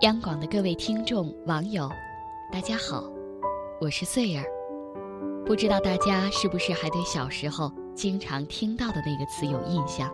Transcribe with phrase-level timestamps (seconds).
[0.00, 1.88] 央广的各位听众、网友，
[2.52, 3.04] 大家好，
[3.80, 4.44] 我是穗儿。
[5.46, 10.12] 不知道大家是不是还对小时候经常听到的那个词有印象？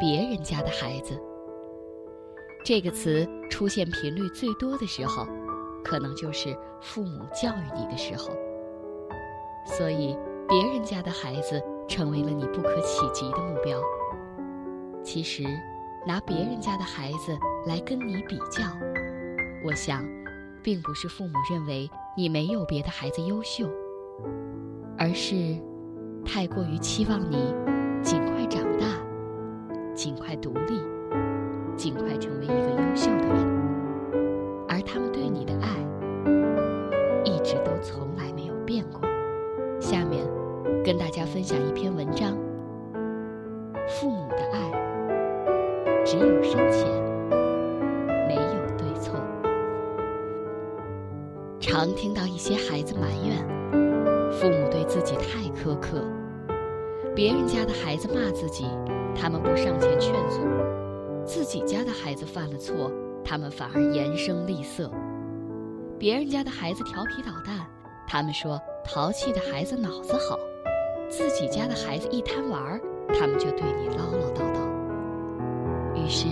[0.00, 1.20] 别人家的孩子。
[2.64, 5.26] 这个词出现频率最多的时候，
[5.84, 8.30] 可能就是父母教育你的时候。
[9.66, 10.16] 所以，
[10.48, 13.78] 别人家的孩子成为了你不可企及的目标。
[15.02, 15.44] 其实，
[16.06, 17.36] 拿别人家的孩子
[17.66, 18.62] 来跟你比较，
[19.64, 20.02] 我想，
[20.62, 23.68] 并不是父母认为你没有别的孩子优秀。
[24.98, 25.56] 而是
[26.24, 27.54] 太过于期望你
[28.02, 28.86] 尽快长大，
[29.94, 30.80] 尽快独立，
[31.76, 35.68] 尽快成为一个优秀的人，而他们对你的爱
[37.24, 39.00] 一直都从来没有变过。
[39.80, 40.26] 下面
[40.84, 42.36] 跟大家分享一篇文章：
[43.88, 44.28] 父母
[46.10, 46.88] 只有深浅，
[48.26, 49.14] 没有对错。
[51.60, 53.38] 常听到一些孩子埋怨。
[54.32, 56.02] 父母对自己太苛刻，
[57.14, 58.66] 别人家的孩子骂自己，
[59.14, 60.40] 他们不上前劝阻；
[61.24, 62.90] 自己家的孩子犯了错，
[63.24, 64.90] 他们反而严声厉色。
[65.96, 67.64] 别人家的孩子调皮捣蛋，
[68.08, 70.36] 他们说淘气的孩子脑子好；
[71.08, 72.80] 自己家的孩子一贪玩，
[73.14, 74.69] 他们就对你唠唠叨叨。
[76.10, 76.26] 是，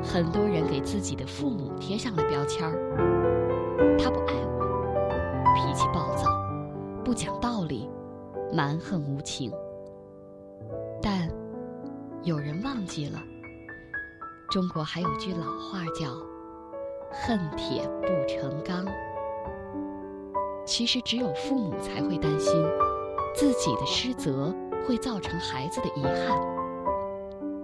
[0.00, 5.10] 很多人给自己的父母贴上了标签儿：他不爱我，
[5.56, 6.30] 脾气暴躁。
[7.04, 7.90] 不讲道理，
[8.52, 9.52] 蛮横无情。
[11.02, 11.28] 但
[12.22, 13.18] 有人忘记了，
[14.48, 16.14] 中国还有句老话叫
[17.10, 18.86] “恨铁不成钢”。
[20.64, 22.54] 其实，只有父母才会担心
[23.34, 24.54] 自己的失责
[24.86, 26.38] 会造成孩子的遗憾；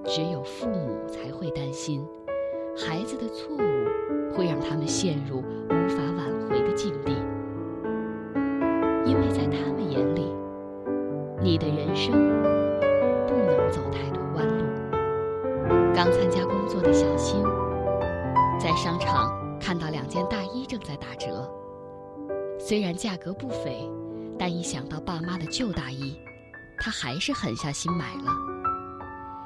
[0.04, 2.06] 只有父母才会担心
[2.76, 7.12] 孩子的错误会让他们陷入无法挽回的境地。
[9.04, 10.32] 因为在他们眼里，
[11.40, 12.12] 你的人生
[13.26, 14.64] 不能走太多弯路。
[15.94, 17.42] 刚参加工作的小新，
[18.58, 21.50] 在商场看到两件大衣正在打折，
[22.58, 23.90] 虽然价格不菲，
[24.38, 26.16] 但一想到爸妈的旧大衣，
[26.78, 28.51] 他还是狠下心买了。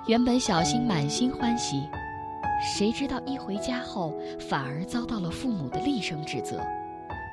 [0.06, 1.82] 原本小新满心欢喜，
[2.62, 4.14] 谁知道一回家后，
[4.48, 6.64] 反而遭到了父母的厉声指责，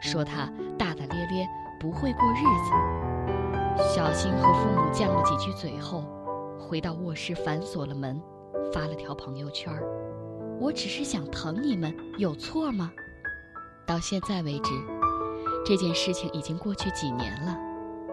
[0.01, 1.47] 说他大大咧咧。
[1.79, 3.94] 不会过日子。
[3.94, 6.06] 小新和父母犟了几句嘴后，
[6.57, 8.22] 回到卧室反锁了门，
[8.73, 9.73] 发了条朋友圈
[10.62, 12.89] 我只是想疼你们，有错吗？”
[13.85, 14.72] 到现在为止，
[15.66, 17.53] 这件事情已经过去几年了。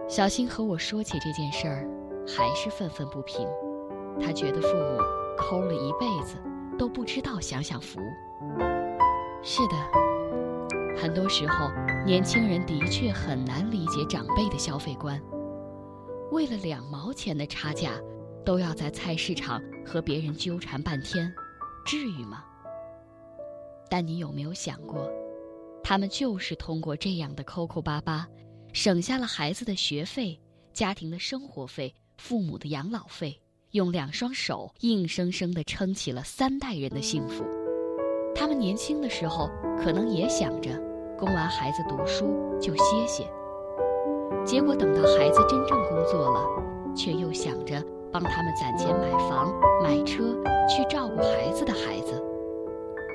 [0.08, 1.88] 小新和我说起这件事儿，
[2.26, 3.46] 还是愤愤不平。
[4.18, 4.98] 他觉得父母
[5.36, 6.36] 抠了一辈子，
[6.78, 8.00] 都不知道享享福。
[9.42, 11.70] 是的，很多时候。
[12.06, 15.20] 年轻人的确很难理解长辈的消费观，
[16.32, 17.92] 为了两毛钱的差价，
[18.42, 21.30] 都要在菜市场和别人纠缠半天，
[21.84, 22.42] 至于吗？
[23.90, 25.06] 但你有没有想过，
[25.84, 28.26] 他们就是通过这样的抠抠巴巴，
[28.72, 30.40] 省下了孩子的学费、
[30.72, 33.38] 家庭的生活费、父母的养老费，
[33.72, 37.44] 用两双手硬生生地撑起了三代人的幸福。
[38.34, 39.48] 他们年轻的时候，
[39.82, 40.70] 可能也想着。
[41.18, 42.24] 供完孩子读书
[42.58, 43.30] 就歇歇，
[44.42, 46.46] 结果等到孩子真正工作了，
[46.96, 47.74] 却又想着
[48.10, 50.34] 帮他们攒钱买房、买车，
[50.66, 52.24] 去照顾孩子的孩子。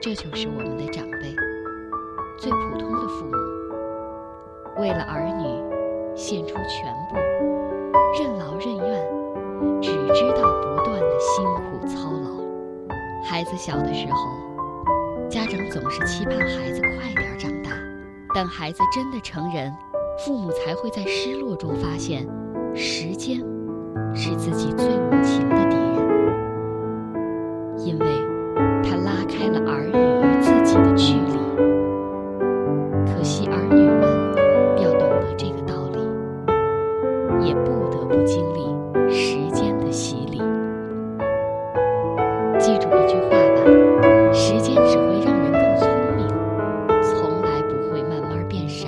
[0.04, 1.36] 这就是我们的长辈，
[2.38, 3.32] 最普通的父母，
[4.80, 7.16] 为了儿女献出全部，
[8.22, 9.04] 任劳任怨，
[9.82, 12.30] 只知道不断的辛苦操劳。
[13.24, 17.72] 孩子小的时候，家长总是期盼孩子快点长大。
[18.34, 19.74] 等孩子真的成人，
[20.26, 22.28] 父母才会在失落中发现，
[22.76, 23.38] 时间
[24.14, 24.88] 是自己最
[42.66, 46.28] 记住一句话吧时间只会让人更聪明
[47.04, 48.88] 从来不会慢慢变傻。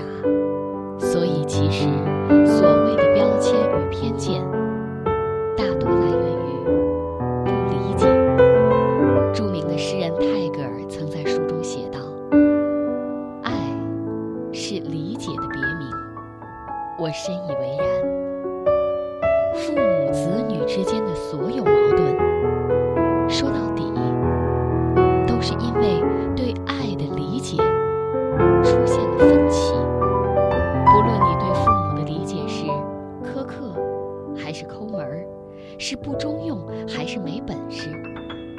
[0.98, 1.84] 所以其实
[2.44, 4.42] 所谓的标签与偏见
[5.56, 6.66] 大多来源于
[7.46, 8.08] 不理解
[9.32, 12.00] 著名的诗人泰戈尔曾在书中写道
[13.44, 13.54] 爱
[14.52, 15.88] 是理解的别名。
[16.98, 18.18] 我深以为然。
[19.54, 22.27] 父母子女之间的所有矛盾
[35.90, 37.90] 是不中用还是没本事。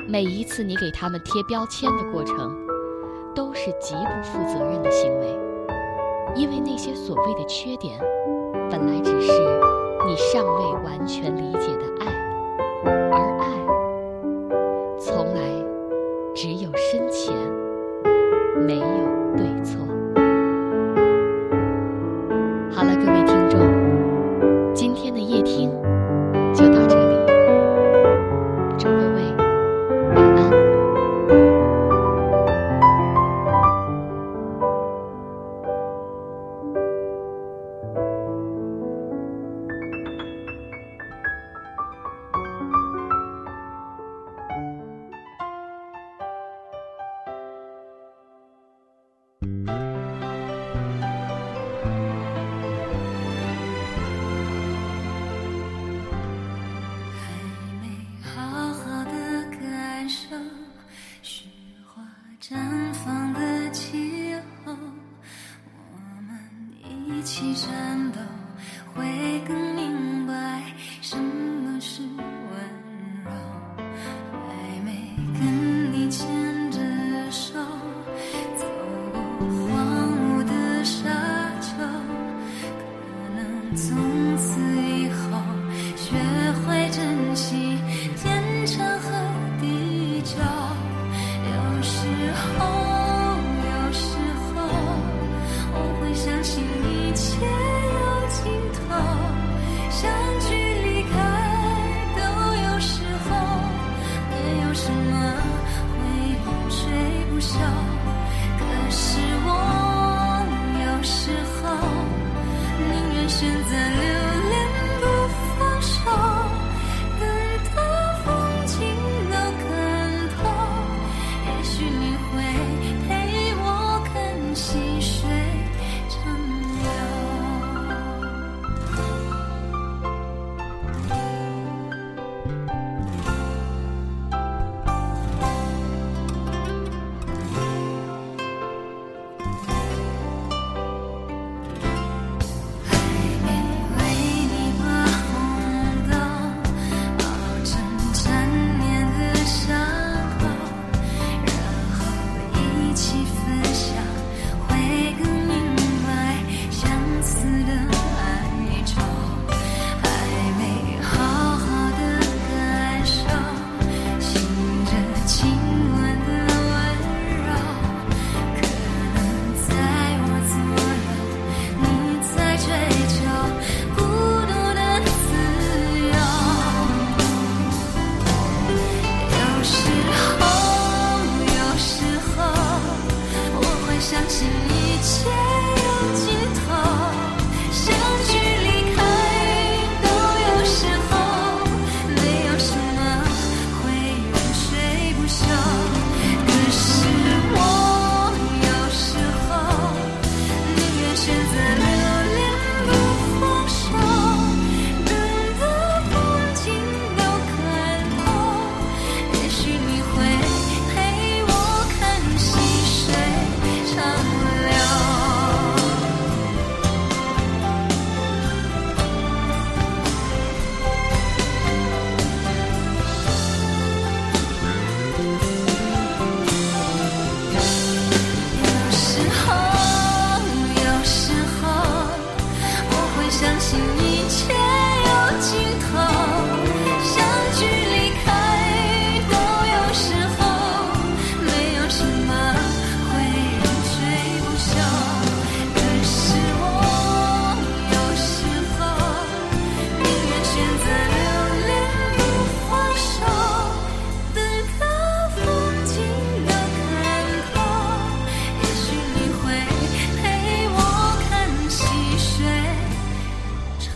[0.08, 2.56] 每一次你给他们贴标签的过程
[3.34, 5.38] 都是极不负责任的行为。
[6.34, 8.00] 因为那些所谓的缺点
[8.70, 9.30] 本来只是
[10.06, 11.97] 你尚未完全理解的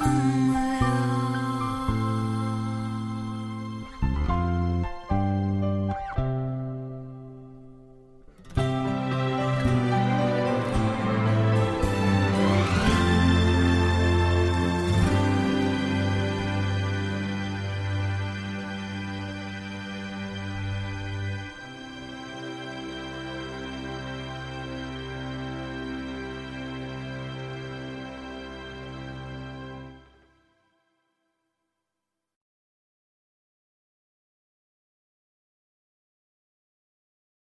[0.02, 0.41] time.